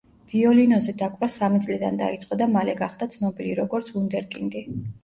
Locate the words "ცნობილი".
3.19-3.57